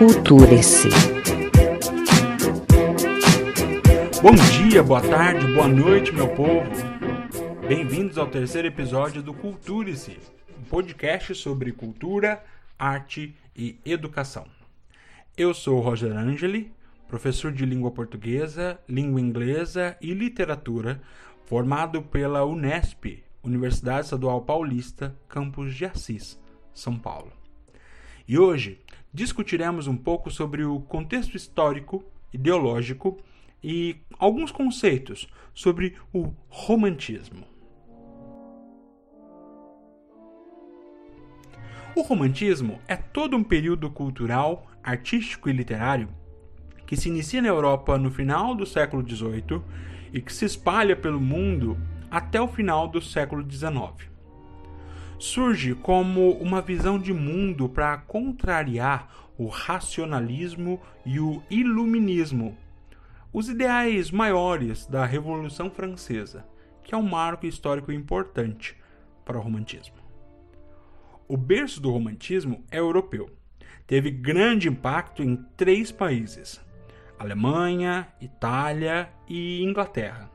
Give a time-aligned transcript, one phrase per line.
[0.00, 0.88] Culture-se.
[4.22, 6.70] Bom dia, boa tarde, boa noite, meu povo.
[7.68, 10.18] Bem-vindos ao terceiro episódio do Culture-se,
[10.58, 12.42] um podcast sobre cultura,
[12.78, 14.46] arte e educação.
[15.36, 16.72] Eu sou Roger Angeli,
[17.10, 21.02] professor de língua portuguesa, língua inglesa e literatura,
[21.44, 26.40] formado pela Unesp, Universidade Estadual Paulista, campus de Assis,
[26.72, 27.32] São Paulo.
[28.28, 28.80] E hoje
[29.12, 33.18] discutiremos um pouco sobre o contexto histórico, ideológico
[33.62, 37.44] e alguns conceitos sobre o romantismo.
[41.96, 46.19] O romantismo é todo um período cultural, artístico e literário
[46.90, 49.62] que se inicia na Europa no final do século XVIII
[50.12, 51.78] e que se espalha pelo mundo
[52.10, 54.10] até o final do século XIX.
[55.16, 62.58] Surge como uma visão de mundo para contrariar o racionalismo e o iluminismo,
[63.32, 66.44] os ideais maiores da Revolução Francesa,
[66.82, 68.76] que é um marco histórico importante
[69.24, 69.94] para o romantismo.
[71.28, 73.30] O berço do romantismo é europeu.
[73.86, 76.60] Teve grande impacto em três países:
[77.20, 80.30] Alemanha, Itália e Inglaterra.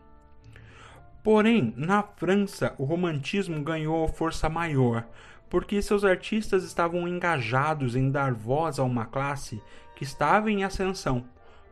[1.24, 5.04] Porém, na França, o romantismo ganhou força maior,
[5.50, 9.60] porque seus artistas estavam engajados em dar voz a uma classe
[9.96, 11.26] que estava em ascensão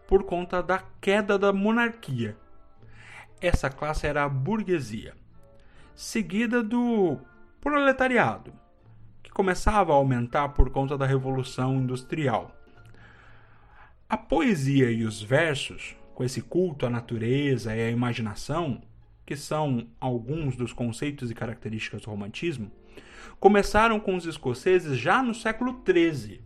[0.08, 2.36] por conta da queda da monarquia.
[3.40, 5.14] Essa classe era a burguesia,
[5.94, 7.20] seguida do
[7.62, 8.52] proletariado,
[9.32, 12.52] começava a aumentar por conta da Revolução Industrial.
[14.14, 18.80] A poesia e os versos, com esse culto à natureza e à imaginação,
[19.26, 22.72] que são alguns dos conceitos e características do romantismo,
[23.40, 26.42] começaram com os escoceses já no século XIII,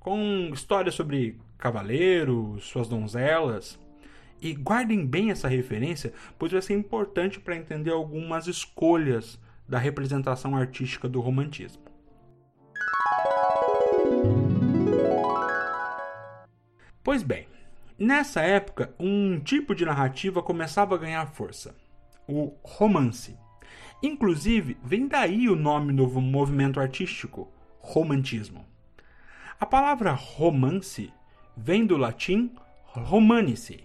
[0.00, 3.78] com histórias sobre cavaleiros, suas donzelas.
[4.42, 9.38] E guardem bem essa referência, pois vai ser importante para entender algumas escolhas
[9.68, 11.83] da representação artística do romantismo.
[17.04, 17.46] Pois bem,
[17.98, 21.76] nessa época, um tipo de narrativa começava a ganhar força:
[22.26, 23.36] o romance.
[24.02, 28.64] Inclusive, vem daí o nome do movimento artístico, romantismo.
[29.60, 31.12] A palavra romance
[31.54, 32.50] vem do latim
[32.84, 33.84] romanice,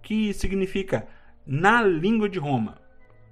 [0.00, 1.06] que significa
[1.46, 2.78] na língua de Roma.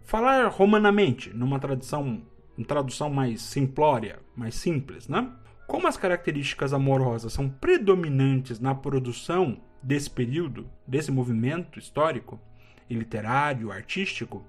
[0.05, 2.21] Falar romanamente, numa tradução,
[2.69, 5.33] tradução mais simplória, mais simples, né?
[5.71, 12.41] Como as características amorosas são predominantes na produção desse período, desse movimento histórico
[12.89, 14.45] e literário, artístico,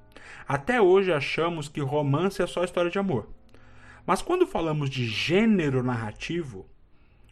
[0.48, 3.30] até hoje achamos que romance é só história de amor.
[4.04, 6.68] Mas quando falamos de gênero narrativo,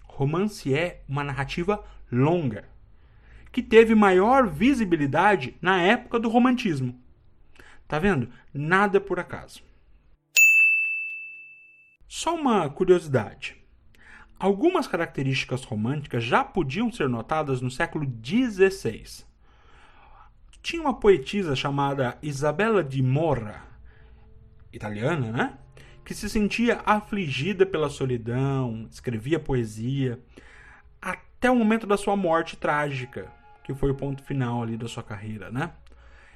[0.03, 2.69] romance é uma narrativa longa,
[3.51, 6.95] que teve maior visibilidade na época do romantismo.
[7.87, 8.29] Tá vendo?
[8.53, 9.63] Nada por acaso.
[12.07, 13.58] Só uma curiosidade.
[14.39, 19.25] Algumas características românticas já podiam ser notadas no século XVI.
[20.61, 23.61] Tinha uma poetisa chamada Isabella di Morra,
[24.71, 25.57] italiana, né?
[26.05, 30.17] Que se sentia afligida pela solidão, escrevia poesia,
[31.01, 33.29] até o momento da sua morte trágica,
[33.61, 35.73] que foi o ponto final ali da sua carreira, né?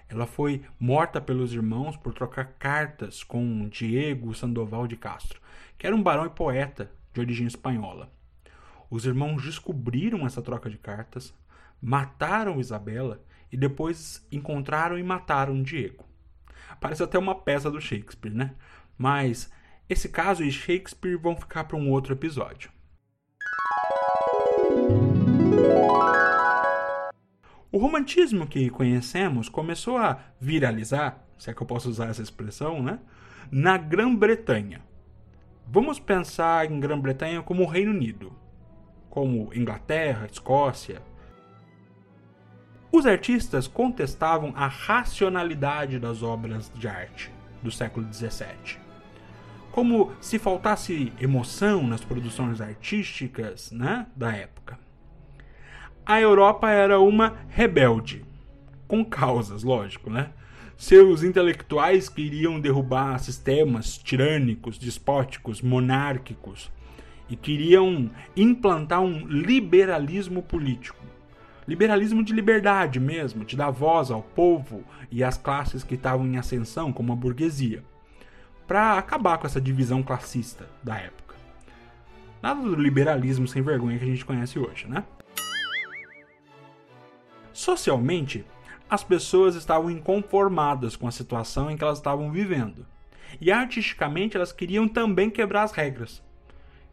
[0.09, 5.39] Ela foi morta pelos irmãos por trocar cartas com Diego Sandoval de Castro,
[5.77, 8.11] que era um barão e poeta de origem espanhola.
[8.89, 11.33] Os irmãos descobriram essa troca de cartas,
[11.81, 16.05] mataram Isabela e depois encontraram e mataram Diego.
[16.79, 18.55] Parece até uma peça do Shakespeare, né?
[18.97, 19.51] Mas
[19.89, 22.71] esse caso e Shakespeare vão ficar para um outro episódio.
[27.71, 32.83] O romantismo que conhecemos começou a viralizar, se é que eu posso usar essa expressão,
[32.83, 32.99] né?
[33.51, 34.81] Na Grã-Bretanha,
[35.75, 38.31] Vamos pensar em Grã-Bretanha como o Reino Unido,
[39.09, 41.01] como Inglaterra, Escócia.
[42.91, 47.31] Os artistas contestavam a racionalidade das obras de arte
[47.63, 48.77] do século XVII.
[49.71, 54.77] Como se faltasse emoção nas produções artísticas né, da época.
[56.05, 58.23] A Europa era uma rebelde,
[58.87, 60.29] com causas, lógico, né?
[60.77, 66.71] Seus intelectuais queriam derrubar sistemas tirânicos, despóticos, monárquicos
[67.29, 71.03] e queriam implantar um liberalismo político,
[71.67, 76.37] Liberalismo de liberdade mesmo, de dar voz ao povo e às classes que estavam em
[76.37, 77.83] ascensão, como a burguesia,
[78.67, 81.35] para acabar com essa divisão classista da época.
[82.41, 85.05] Nada do liberalismo sem vergonha que a gente conhece hoje, né?
[87.53, 88.45] Socialmente,
[88.93, 92.85] as pessoas estavam inconformadas com a situação em que elas estavam vivendo.
[93.41, 96.21] E artisticamente elas queriam também quebrar as regras.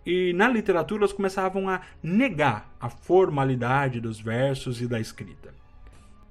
[0.06, 5.52] E na literatura elas começavam a negar a formalidade dos versos e da escrita.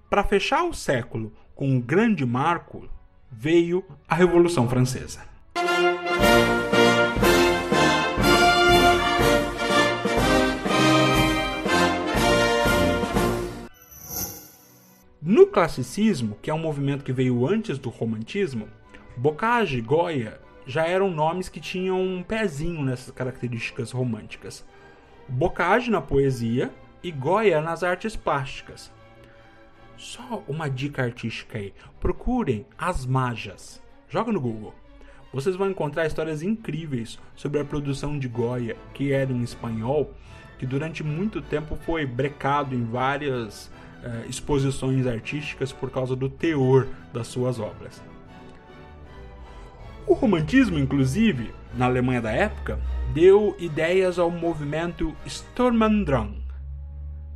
[0.09, 2.89] Para fechar o século com um grande marco,
[3.31, 5.21] veio a Revolução Francesa.
[15.29, 18.67] No classicismo, que é um movimento que veio antes do romantismo,
[19.15, 24.65] Bocage e Goya já eram nomes que tinham um pezinho nessas características românticas.
[25.27, 26.71] Bocage na poesia
[27.03, 28.91] e Goya nas artes plásticas.
[29.95, 31.75] Só uma dica artística aí.
[31.99, 33.79] Procurem as majas.
[34.09, 34.73] Joga no Google.
[35.31, 40.11] Vocês vão encontrar histórias incríveis sobre a produção de Goya, que era um espanhol
[40.57, 43.71] que durante muito tempo foi brecado em várias
[44.03, 48.01] eh, exposições artísticas por causa do teor das suas obras.
[50.07, 52.79] O romantismo, inclusive, na Alemanha da época,
[53.13, 55.79] deu ideias ao movimento Sturm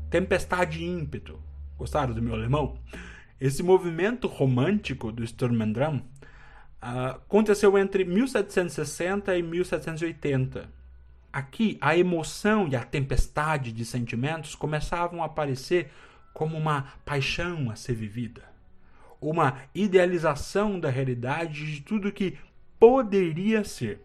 [0.09, 1.39] tempestade e ímpeto.
[1.77, 2.77] Gostaram do meu alemão?
[3.41, 6.01] Esse movimento romântico do Sturm uh,
[6.81, 10.69] aconteceu entre 1760 e 1780.
[11.31, 15.91] Aqui, a emoção e a tempestade de sentimentos começavam a aparecer
[16.33, 18.41] como uma paixão a ser vivida,
[19.21, 22.37] uma idealização da realidade de tudo que
[22.79, 24.01] poderia ser.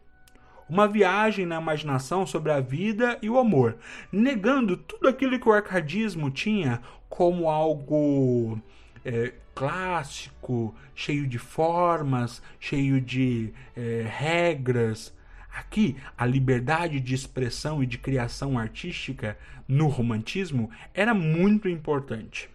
[0.68, 3.78] Uma viagem na imaginação sobre a vida e o amor,
[4.12, 8.60] negando tudo aquilo que o arcadismo tinha como algo
[9.02, 15.12] é, clássico, cheio de formas, cheio de é, regras.
[15.58, 22.48] Aqui, a liberdade de expressão e de criação artística no romantismo era muito importante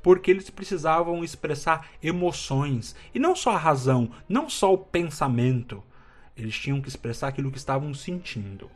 [0.00, 5.82] porque eles precisavam expressar emoções e não só a razão, não só o pensamento.
[6.36, 8.70] Eles tinham que expressar aquilo que estavam sentindo.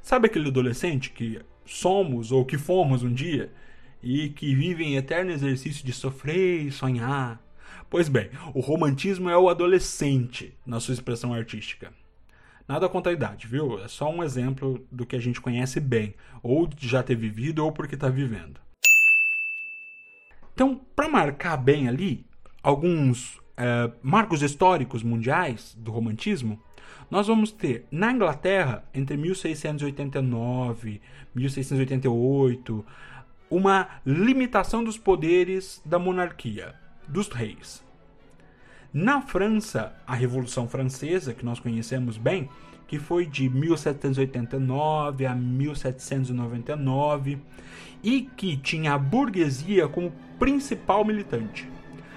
[0.00, 3.52] Sabe aquele adolescente que somos ou que fomos um dia
[4.00, 7.44] e que vive em eterno exercício de sofrer e sonhar?
[7.90, 11.92] Pois bem, o romantismo é o adolescente na sua expressão artística.
[12.68, 13.80] Nada contra a idade, viu?
[13.82, 17.70] É só um exemplo do que a gente conhece bem, ou já ter vivido ou
[17.70, 18.60] porque está vivendo.
[20.52, 22.26] Então, para marcar bem ali
[22.62, 26.60] alguns é, marcos históricos mundiais do romantismo,
[27.08, 31.00] nós vamos ter na Inglaterra, entre 1689
[31.34, 32.84] e 1688,
[33.48, 36.74] uma limitação dos poderes da monarquia,
[37.06, 37.85] dos reis.
[38.92, 42.48] Na França, a Revolução Francesa, que nós conhecemos bem,
[42.86, 47.38] que foi de 1789 a 1799
[48.02, 51.68] e que tinha a burguesia como principal militante.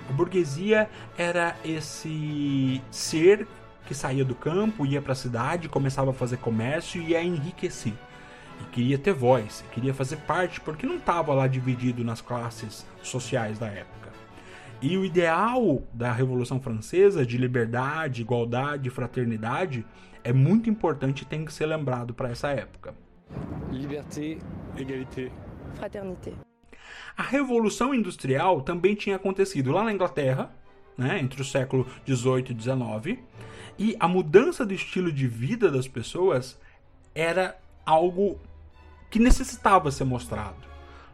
[0.08, 0.88] A burguesia
[1.18, 3.48] era esse ser
[3.86, 7.94] que saía do campo, ia para a cidade, começava a fazer comércio e a enriquecer.
[8.62, 13.58] E queria ter voz, queria fazer parte, porque não estava lá dividido nas classes sociais
[13.58, 13.99] da época.
[14.82, 19.86] E o ideal da Revolução Francesa de liberdade, igualdade, fraternidade
[20.24, 22.96] é muito importante e tem que ser lembrado para essa época.
[23.70, 24.38] Liberté,
[24.78, 25.30] égalité,
[25.76, 26.32] fraternité.
[27.18, 30.50] A Revolução Industrial também tinha acontecido lá na Inglaterra,
[30.98, 33.20] né, entre o século 18 e 19,
[33.78, 36.58] e a mudança do estilo de vida das pessoas
[37.14, 38.40] era algo
[39.10, 40.69] que necessitava ser mostrado.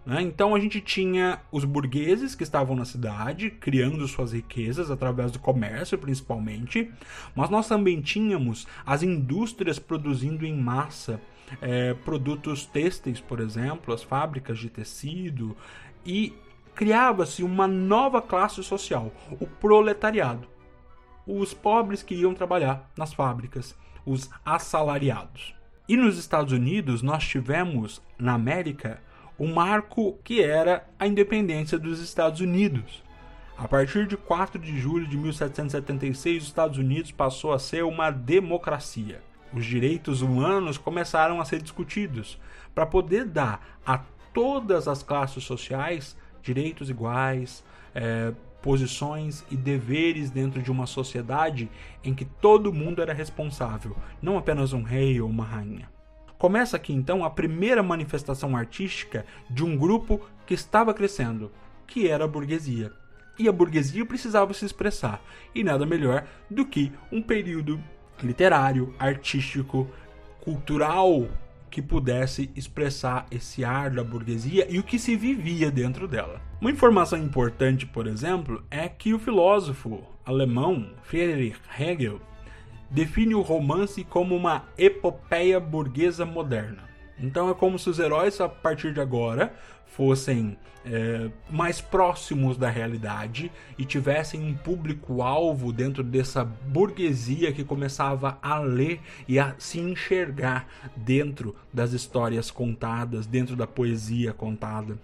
[0.05, 0.21] Né?
[0.21, 5.39] Então a gente tinha os burgueses que estavam na cidade, criando suas riquezas através do
[5.39, 6.91] comércio, principalmente,
[7.35, 11.19] mas nós também tínhamos as indústrias produzindo em massa
[11.61, 15.55] é, produtos têxteis, por exemplo, as fábricas de tecido,
[16.05, 16.33] e
[16.75, 20.47] criava-se uma nova classe social, o proletariado.
[21.25, 25.55] Os pobres que iam trabalhar nas fábricas, os assalariados.
[25.87, 29.01] E nos Estados Unidos nós tivemos, na América,
[29.39, 33.03] um marco que era a independência dos Estados Unidos.
[33.57, 38.11] A partir de 4 de julho de 1776, os Estados Unidos passou a ser uma
[38.11, 39.21] democracia.
[39.53, 42.37] Os direitos humanos começaram a ser discutidos
[42.73, 43.99] para poder dar a
[44.33, 47.63] todas as classes sociais direitos iguais,
[47.93, 51.69] é, posições e deveres dentro de uma sociedade
[52.03, 55.94] em que todo mundo era responsável, não apenas um rei ou uma rainha.
[56.45, 61.51] Começa aqui então a primeira manifestação artística de um grupo que estava crescendo,
[61.87, 62.91] que era a burguesia.
[63.39, 65.23] E a burguesia precisava se expressar,
[65.55, 67.83] e nada melhor do que um período
[68.21, 69.89] literário, artístico,
[70.39, 71.27] cultural
[71.71, 76.39] que pudesse expressar esse ar da burguesia e o que se vivia dentro dela.
[76.61, 82.21] Uma informação importante, por exemplo, é que o filósofo alemão Friedrich Hegel
[82.95, 86.85] define o romance como uma epopeia burguesa moderna.
[87.19, 89.53] Então é como se os heróis, a partir de agora,
[89.85, 98.39] fossem é, mais próximos da realidade e tivessem um público-alvo dentro dessa burguesia que começava
[98.41, 104.97] a ler e a se enxergar dentro das histórias contadas, dentro da poesia contada.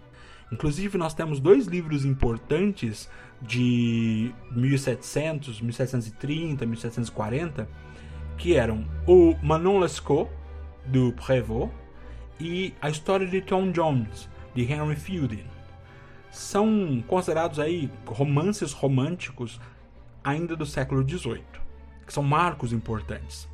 [0.52, 3.10] Inclusive, nós temos dois livros importantes
[3.42, 7.70] de 1700, 1730, 1740,
[8.38, 10.30] que eram o Manon Lescaut,
[10.86, 11.72] do Prévost,
[12.40, 15.46] e a história de Tom Jones, de Henry Fielding.
[16.32, 19.60] São considerados aí romances românticos
[20.24, 21.44] ainda do século XVIII,
[22.06, 23.48] que são marcos importantes.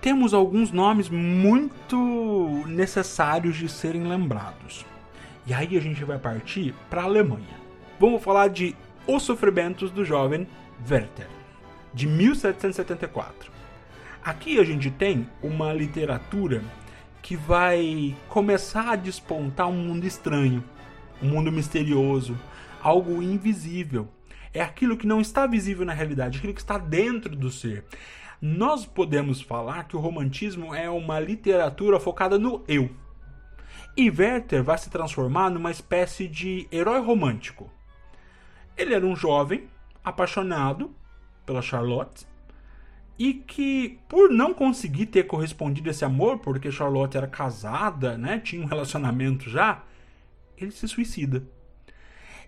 [0.00, 4.86] Temos alguns nomes muito necessários de serem lembrados.
[5.50, 7.58] E aí a gente vai partir para a Alemanha.
[7.98, 10.46] Vamos falar de Os Sofrimentos do Jovem
[10.88, 11.26] Werther,
[11.92, 13.50] de 1774.
[14.22, 16.62] Aqui a gente tem uma literatura
[17.20, 20.62] que vai começar a despontar um mundo estranho,
[21.20, 22.38] um mundo misterioso,
[22.80, 24.06] algo invisível.
[24.54, 27.84] É aquilo que não está visível na realidade, aquilo que está dentro do ser.
[28.40, 32.88] Nós podemos falar que o romantismo é uma literatura focada no eu.
[33.96, 37.70] E Werther vai se transformar numa espécie de herói romântico.
[38.76, 39.68] Ele era um jovem
[40.04, 40.94] apaixonado
[41.44, 42.26] pela Charlotte
[43.18, 48.62] e que por não conseguir ter correspondido esse amor, porque Charlotte era casada, né, tinha
[48.62, 49.82] um relacionamento já,
[50.56, 51.42] ele se suicida.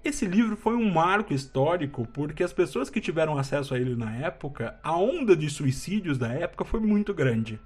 [0.05, 4.17] Esse livro foi um marco histórico porque as pessoas que tiveram acesso a ele na
[4.17, 7.61] época, a onda de suicídios da época foi muito grande.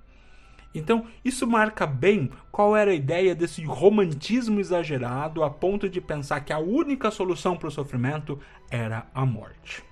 [0.75, 6.41] Então, isso marca bem qual era a ideia desse romantismo exagerado a ponto de pensar
[6.41, 8.39] que a única solução para o sofrimento
[8.71, 9.83] era a morte.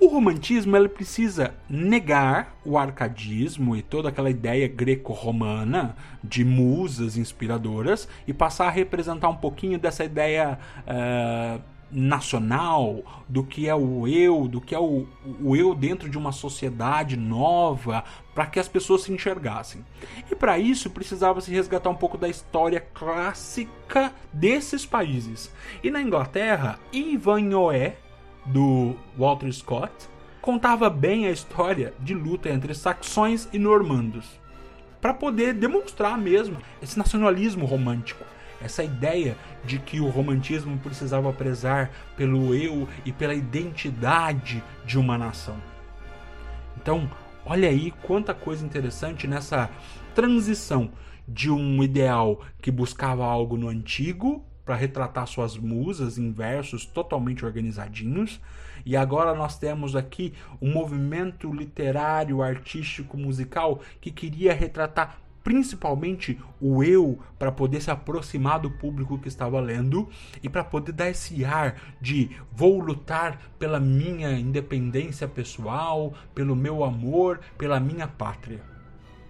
[0.00, 8.08] O romantismo ele precisa negar o arcadismo e toda aquela ideia greco-romana de musas inspiradoras
[8.26, 11.60] e passar a representar um pouquinho dessa ideia uh,
[11.90, 15.06] nacional, do que é o eu, do que é o,
[15.42, 18.04] o eu dentro de uma sociedade nova,
[18.34, 19.84] para que as pessoas se enxergassem.
[20.30, 25.52] E para isso precisava se resgatar um pouco da história clássica desses países.
[25.82, 27.94] E na Inglaterra, Ivanhoe
[28.46, 29.92] do Walter Scott,
[30.40, 34.40] contava bem a história de luta entre saxões e normandos,
[35.00, 38.24] para poder demonstrar mesmo esse nacionalismo romântico,
[38.60, 45.16] essa ideia de que o romantismo precisava prezar pelo eu e pela identidade de uma
[45.16, 45.56] nação.
[46.76, 47.10] Então,
[47.44, 49.70] olha aí quanta coisa interessante nessa
[50.14, 50.90] transição
[51.26, 57.44] de um ideal que buscava algo no antigo para retratar suas musas em versos totalmente
[57.44, 58.40] organizadinhos.
[58.84, 66.82] E agora nós temos aqui um movimento literário, artístico, musical que queria retratar principalmente o
[66.82, 70.08] eu para poder se aproximar do público que estava lendo
[70.42, 76.84] e para poder dar esse ar de vou lutar pela minha independência pessoal, pelo meu
[76.84, 78.62] amor, pela minha pátria.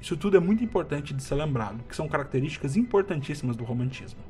[0.00, 4.20] Isso tudo é muito importante de ser lembrado, que são características importantíssimas do romantismo.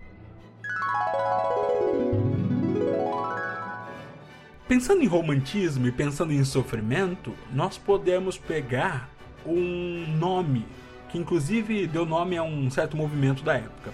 [4.66, 9.10] Pensando em romantismo e pensando em sofrimento, nós podemos pegar
[9.46, 10.64] um nome
[11.10, 13.92] que inclusive deu nome a um certo movimento da época.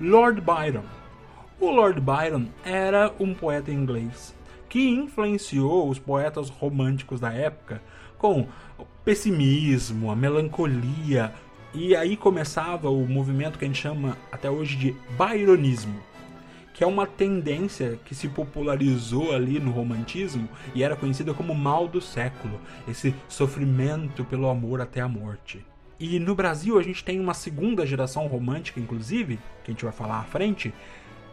[0.00, 0.84] Lord Byron.
[1.60, 4.34] O Lord Byron era um poeta inglês
[4.68, 7.80] que influenciou os poetas românticos da época
[8.18, 8.46] com
[8.78, 11.32] o pessimismo, a melancolia,
[11.72, 16.00] e aí começava o movimento que a gente chama até hoje de Byronismo
[16.76, 21.88] que é uma tendência que se popularizou ali no romantismo e era conhecida como mal
[21.88, 25.64] do século, esse sofrimento pelo amor até a morte.
[25.98, 29.92] E no Brasil a gente tem uma segunda geração romântica, inclusive, que a gente vai
[29.92, 30.74] falar à frente,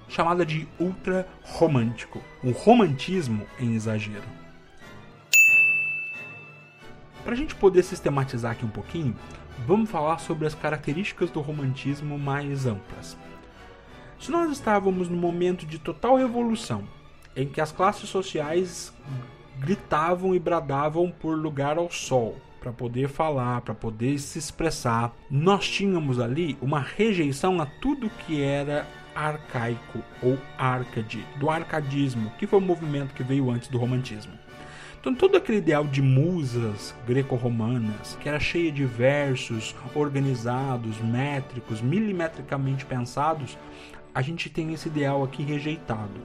[0.08, 4.24] chamada de ultra romântico, o romantismo em exagero.
[7.24, 9.16] Para a gente poder sistematizar aqui um pouquinho,
[9.66, 13.18] vamos falar sobre as características do romantismo mais amplas.
[14.20, 16.88] Se nós estávamos num momento de total revolução,
[17.36, 18.94] em que as classes sociais
[19.60, 25.14] gritavam e bradavam por lugar ao sol, para poder falar, para poder se expressar.
[25.30, 32.48] Nós tínhamos ali uma rejeição a tudo que era arcaico ou arcade, do arcadismo, que
[32.48, 34.32] foi o movimento que veio antes do romantismo.
[35.00, 42.86] Então, todo aquele ideal de musas greco-romanas, que era cheia de versos organizados, métricos, milimetricamente
[42.86, 43.58] pensados,
[44.16, 46.22] a gente tem esse ideal aqui rejeitado.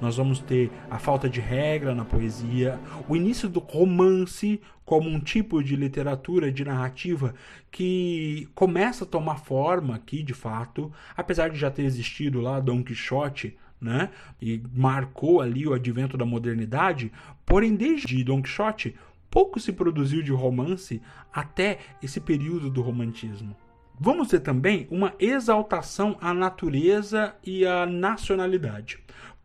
[0.00, 5.20] Nós vamos ter a falta de regra na poesia, o início do romance como um
[5.20, 7.34] tipo de literatura, de narrativa
[7.70, 12.82] que começa a tomar forma aqui, de fato, apesar de já ter existido lá Dom
[12.82, 14.10] Quixote né?
[14.40, 17.10] E marcou ali o advento da modernidade.
[17.46, 18.94] Porém, desde Don Quixote,
[19.30, 21.00] pouco se produziu de romance
[21.32, 23.56] até esse período do romantismo.
[23.98, 28.98] Vamos ter também uma exaltação à natureza e à nacionalidade.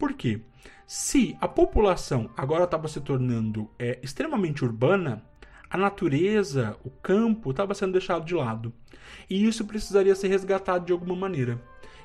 [0.06, 0.40] Por quê?
[0.86, 5.24] Se a população agora estava se tornando é, extremamente urbana,
[5.68, 8.72] a natureza, o campo, estava sendo deixado de lado.
[9.28, 11.60] E isso precisaria ser resgatado de alguma maneira.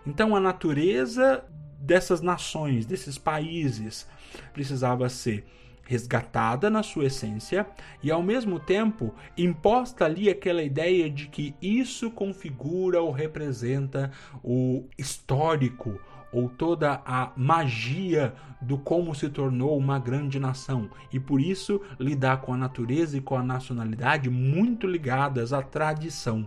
[0.07, 1.45] Então a natureza
[1.78, 4.09] dessas nações, desses países,
[4.54, 5.45] precisava ser
[5.85, 7.66] resgatada na sua essência
[8.02, 14.11] e ao mesmo tempo imposta ali aquela ideia de que isso configura ou representa
[14.42, 16.00] o histórico
[16.33, 22.41] ou toda a magia do como se tornou uma grande nação e por isso lidar
[22.43, 26.47] com a natureza e com a nacionalidade muito ligadas à tradição.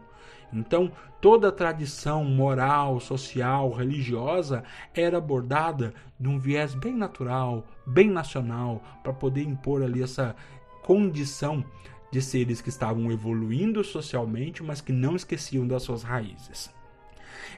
[0.52, 4.64] Então, toda a tradição moral, social, religiosa
[4.94, 10.36] era abordada de um viés bem natural, bem nacional, para poder impor ali essa
[10.84, 11.66] condição
[12.12, 16.72] de seres que estavam evoluindo socialmente, mas que não esqueciam das suas raízes.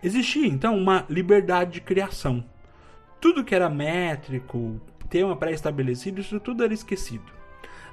[0.03, 2.44] Existia então uma liberdade de criação.
[3.20, 4.79] Tudo que era métrico,
[5.10, 7.34] tema pré-estabelecido, isso tudo era esquecido.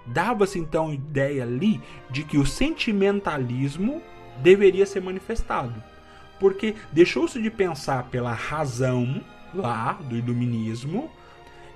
[0.07, 4.03] Dava-se então a ideia ali de que o sentimentalismo
[4.39, 5.83] deveria ser manifestado.
[6.41, 9.23] Porque deixou-se de pensar pela razão
[9.55, 11.11] lá do iluminismo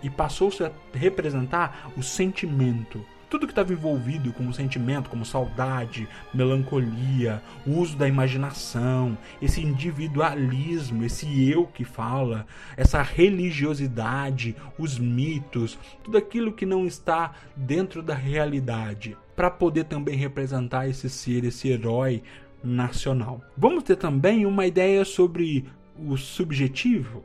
[0.03, 3.05] e passou-se a representar o sentimento.
[3.29, 11.05] Tudo que estava envolvido com o sentimento, como saudade, melancolia, uso da imaginação, esse individualismo,
[11.05, 18.15] esse eu que fala, essa religiosidade, os mitos, tudo aquilo que não está dentro da
[18.15, 22.23] realidade, para poder também representar esse ser, esse herói
[22.63, 23.43] nacional.
[23.57, 25.65] Vamos ter também uma ideia sobre
[25.99, 27.25] o subjetivo,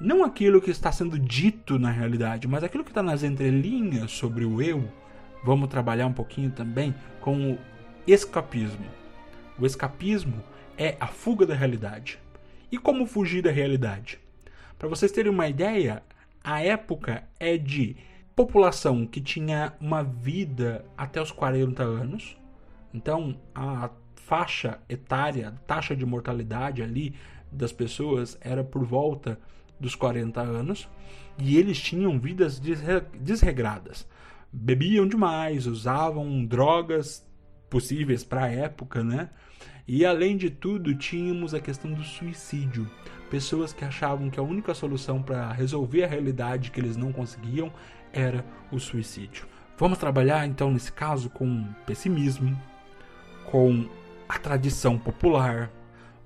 [0.00, 4.44] não aquilo que está sendo dito na realidade, mas aquilo que está nas entrelinhas sobre
[4.44, 4.84] o eu.
[5.44, 7.58] Vamos trabalhar um pouquinho também com o
[8.06, 8.86] escapismo.
[9.58, 10.42] O escapismo
[10.76, 12.18] é a fuga da realidade.
[12.70, 14.18] E como fugir da realidade?
[14.78, 16.02] Para vocês terem uma ideia,
[16.42, 17.96] a época é de
[18.34, 22.36] população que tinha uma vida até os 40 anos.
[22.92, 27.14] Então, a faixa etária, taxa de mortalidade ali
[27.50, 29.38] das pessoas era por volta
[29.78, 30.88] dos 40 anos
[31.38, 32.60] e eles tinham vidas
[33.14, 34.06] desregradas.
[34.58, 37.22] Bebiam demais, usavam drogas
[37.68, 39.28] possíveis para a época, né?
[39.86, 42.90] E além de tudo, tínhamos a questão do suicídio.
[43.30, 47.70] Pessoas que achavam que a única solução para resolver a realidade que eles não conseguiam
[48.14, 48.42] era
[48.72, 49.46] o suicídio.
[49.76, 52.58] Vamos trabalhar então nesse caso com pessimismo,
[53.50, 53.86] com
[54.26, 55.70] a tradição popular,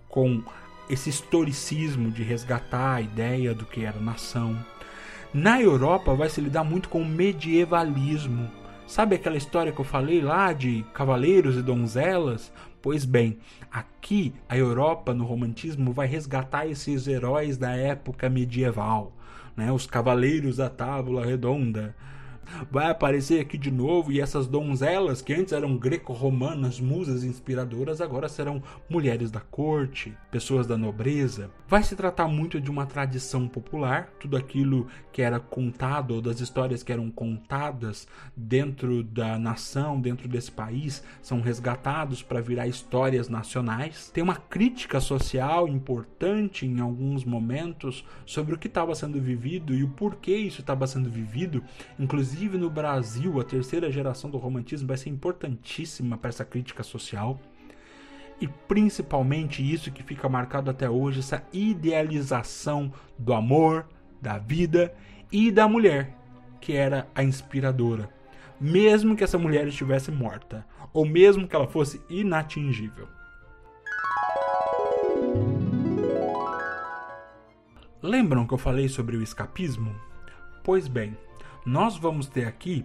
[0.09, 0.41] com
[0.89, 4.57] esse historicismo de resgatar a ideia do que era nação.
[5.33, 8.51] Na Europa vai se lidar muito com o medievalismo.
[8.85, 12.53] Sabe aquela história que eu falei lá de cavaleiros e donzelas?
[12.83, 13.39] Pois bem,
[13.71, 19.13] aqui a Europa no romantismo vai resgatar esses heróis da época medieval,
[19.57, 19.71] né?
[19.71, 21.95] Os cavaleiros da tábua redonda,
[22.71, 28.29] vai aparecer aqui de novo e essas donzelas que antes eram greco-romanas, musas inspiradoras, agora
[28.29, 31.51] serão mulheres da corte, pessoas da nobreza.
[31.69, 36.41] Vai se tratar muito de uma tradição popular, tudo aquilo que era contado ou das
[36.41, 43.29] histórias que eram contadas dentro da nação, dentro desse país, são resgatados para virar histórias
[43.29, 44.11] nacionais.
[44.13, 49.85] Tem uma crítica social importante em alguns momentos sobre o que estava sendo vivido e
[49.85, 51.63] o porquê isso estava sendo vivido,
[51.99, 56.83] inclusive Inclusive no Brasil, a terceira geração do romantismo vai ser importantíssima para essa crítica
[56.83, 57.39] social.
[58.41, 63.87] E principalmente isso que fica marcado até hoje, essa idealização do amor,
[64.23, 64.95] da vida
[65.31, 66.17] e da mulher,
[66.63, 68.09] que era a inspiradora.
[68.59, 73.07] Mesmo que essa mulher estivesse morta, ou mesmo que ela fosse inatingível.
[78.01, 79.95] Lembram que eu falei sobre o escapismo?
[80.65, 81.15] Pois bem,
[81.65, 82.85] nós vamos ter aqui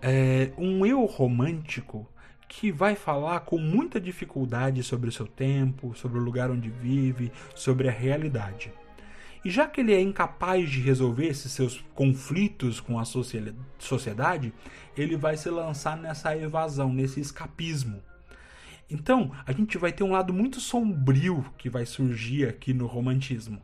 [0.00, 2.08] é, um eu romântico
[2.48, 7.32] que vai falar com muita dificuldade sobre o seu tempo, sobre o lugar onde vive,
[7.54, 8.72] sobre a realidade.
[9.44, 13.04] E já que ele é incapaz de resolver esses seus conflitos com a
[13.78, 14.52] sociedade,
[14.96, 18.02] ele vai se lançar nessa evasão, nesse escapismo.
[18.92, 23.62] Então, a gente vai ter um lado muito sombrio que vai surgir aqui no romantismo.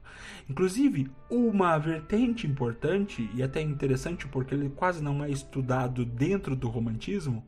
[0.49, 6.69] Inclusive, uma vertente importante e até interessante porque ele quase não é estudado dentro do
[6.69, 7.45] romantismo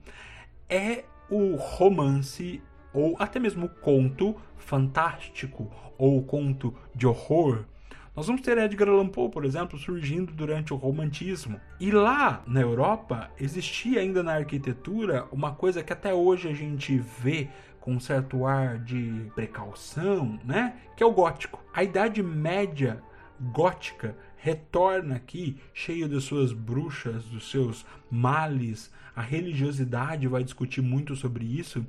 [0.69, 2.63] é o romance
[2.93, 7.65] ou até mesmo o conto fantástico ou conto de horror
[8.15, 11.61] nós vamos ter Edgar Allan Poe, por exemplo, surgindo durante o romantismo.
[11.79, 16.99] E lá na Europa existia ainda na arquitetura uma coisa que até hoje a gente
[16.99, 17.49] vê
[17.81, 20.77] com um certo ar de precaução, né?
[20.97, 21.63] Que é o gótico.
[21.73, 23.03] A Idade Média
[23.41, 28.93] gótica retorna aqui cheio de suas bruxas, dos seus males.
[29.15, 31.85] A religiosidade vai discutir muito sobre isso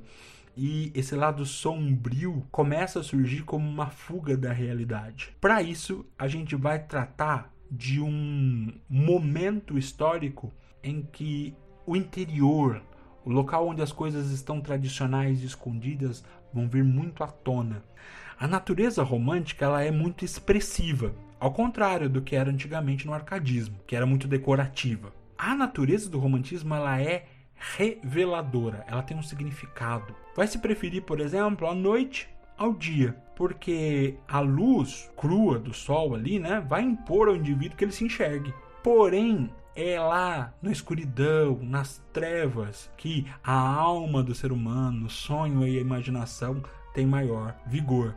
[0.56, 5.34] e esse lado sombrio começa a surgir como uma fuga da realidade.
[5.40, 10.52] Para isso, a gente vai tratar de um momento histórico
[10.82, 11.54] em que
[11.86, 12.82] o interior,
[13.24, 17.82] o local onde as coisas estão tradicionais e escondidas, vão vir muito à tona.
[18.38, 23.78] A natureza romântica ela é muito expressiva, ao contrário do que era antigamente no arcadismo,
[23.86, 25.12] que era muito decorativa.
[25.38, 27.26] A natureza do romantismo ela é
[27.76, 30.14] reveladora, ela tem um significado.
[30.36, 36.14] Vai se preferir, por exemplo, a noite ao dia, porque a luz crua do sol
[36.14, 38.54] ali, né, vai impor ao indivíduo que ele se enxergue.
[38.82, 45.66] Porém, é lá na escuridão, nas trevas, que a alma do ser humano, o sonho
[45.66, 46.62] e a imaginação
[46.94, 48.14] tem maior vigor.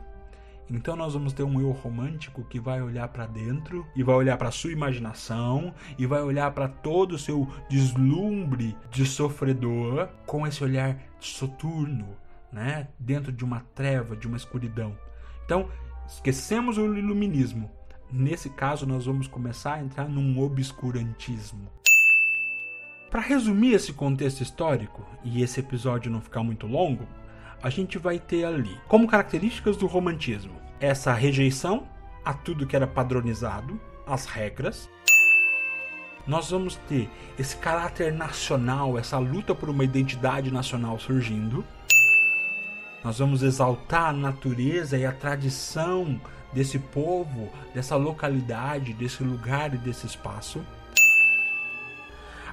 [0.68, 4.36] Então nós vamos ter um eu romântico que vai olhar para dentro e vai olhar
[4.36, 10.64] para sua imaginação e vai olhar para todo o seu deslumbre de sofredor com esse
[10.64, 12.08] olhar soturno,
[12.52, 14.96] né, dentro de uma treva, de uma escuridão.
[15.44, 15.68] Então,
[16.08, 17.70] esquecemos o iluminismo.
[18.10, 21.68] Nesse caso, nós vamos começar a entrar num obscurantismo.
[23.10, 27.06] Para resumir esse contexto histórico e esse episódio não ficar muito longo,
[27.62, 31.86] a gente vai ter ali, como características do romantismo, essa rejeição
[32.24, 34.88] a tudo que era padronizado, as regras.
[36.26, 41.64] Nós vamos ter esse caráter nacional, essa luta por uma identidade nacional surgindo.
[43.02, 46.20] Nós vamos exaltar a natureza e a tradição
[46.52, 50.64] desse povo, dessa localidade, desse lugar e desse espaço.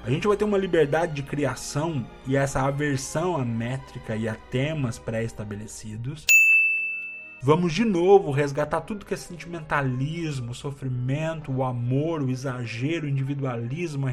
[0.03, 4.35] A gente vai ter uma liberdade de criação e essa aversão à métrica e a
[4.35, 6.25] temas pré-estabelecidos.
[7.45, 14.07] Vamos de novo resgatar tudo que é sentimentalismo, sofrimento, o amor, o exagero, o individualismo,
[14.07, 14.11] a,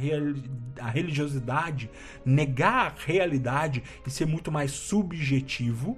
[0.84, 1.88] a religiosidade,
[2.24, 5.96] negar a realidade e ser muito mais subjetivo.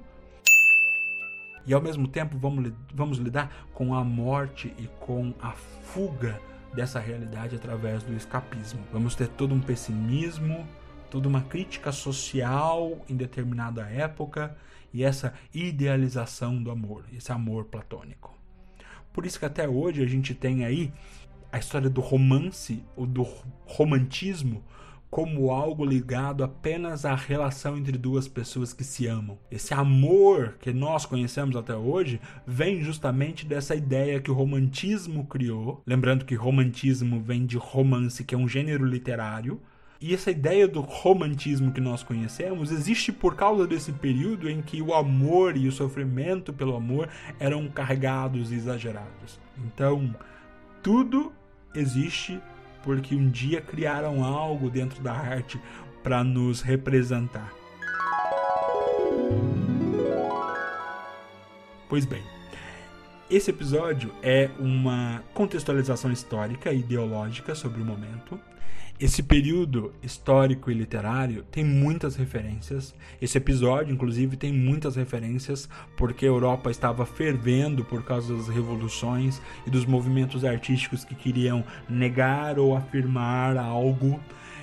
[1.67, 6.41] E ao mesmo tempo vamos, vamos lidar com a morte e com a fuga
[6.75, 8.81] dessa realidade através do escapismo.
[8.93, 10.67] Vamos ter todo um pessimismo,
[11.11, 14.57] toda uma crítica social em determinada época
[14.93, 18.37] e essa idealização do amor, esse amor platônico.
[19.13, 20.93] Por isso que até hoje a gente tem aí
[21.51, 23.27] a história do romance, ou do
[23.67, 24.65] romantismo,
[25.13, 29.39] como algo ligado apenas à relação entre duas pessoas que se amam.
[29.51, 35.83] Esse amor que nós conhecemos até hoje vem justamente dessa ideia que o romantismo criou.
[35.87, 39.61] Lembrando que romantismo vem de romance, que é um gênero literário.
[40.01, 44.81] E essa ideia do romantismo que nós conhecemos existe por causa desse período em que
[44.81, 49.39] o amor e o sofrimento pelo amor eram carregados e exagerados.
[49.59, 50.17] Então,
[50.83, 51.35] tudo
[51.75, 52.41] existe
[52.83, 55.61] porque um dia criaram algo dentro da arte
[56.03, 57.53] para nos representar.
[61.89, 62.23] Pois bem,
[63.31, 68.39] esse episódio é uma contextualização histórica e ideológica sobre o momento.
[69.01, 72.95] Esse período histórico e literário tem muitas referências.
[73.21, 79.43] Esse episódio, inclusive, tem muitas referências porque a Europa estava fervendo por causa das revoluções
[79.67, 84.21] e dos movimentos artísticos que queriam negar ou afirmar algo.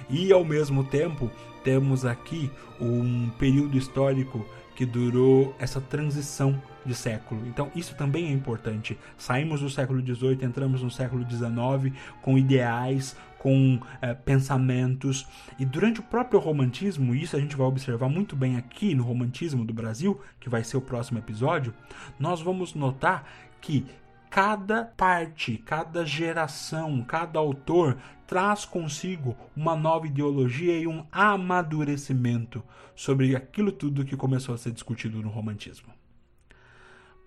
[0.10, 1.30] E ao mesmo tempo,
[1.64, 7.46] temos aqui um período histórico que durou essa transição de século.
[7.48, 8.98] Então, isso também é importante.
[9.18, 15.26] Saímos do século XVIII, entramos no século XIX com ideais, com é, pensamentos.
[15.58, 19.66] E durante o próprio romantismo, isso a gente vai observar muito bem aqui no romantismo
[19.66, 21.74] do Brasil, que vai ser o próximo episódio,
[22.20, 23.26] nós vamos notar
[23.60, 23.86] que
[24.30, 27.98] cada parte, cada geração, cada autor
[28.28, 32.64] traz consigo uma nova ideologia e um amadurecimento
[32.96, 35.99] sobre aquilo tudo que começou a ser discutido no romantismo.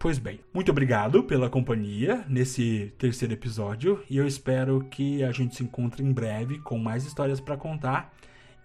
[0.03, 5.55] Pois bem, muito obrigado pela companhia nesse terceiro episódio e eu espero que a gente
[5.55, 8.13] se encontre em breve com mais histórias para contar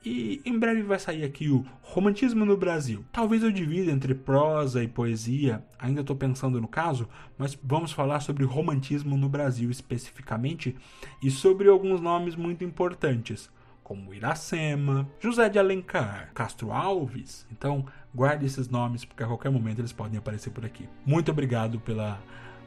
[0.03, 3.05] e em breve vai sair aqui o Romantismo no Brasil.
[3.11, 8.19] Talvez eu divida entre prosa e poesia, ainda estou pensando no caso, mas vamos falar
[8.21, 10.75] sobre romantismo no Brasil especificamente
[11.21, 13.47] e sobre alguns nomes muito importantes,
[13.83, 17.45] como Iracema, José de Alencar, Castro Alves.
[17.51, 17.85] Então,
[18.17, 20.89] guarde esses nomes porque a qualquer momento eles podem aparecer por aqui.
[21.05, 22.19] Muito obrigado pela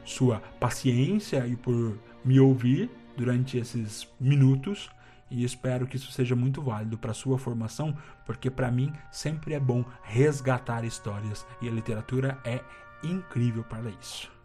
[0.05, 4.89] sua paciência e por me ouvir durante esses minutos
[5.29, 9.59] e espero que isso seja muito válido para sua formação, porque para mim sempre é
[9.59, 12.61] bom resgatar histórias e a literatura é
[13.03, 14.40] incrível para isso.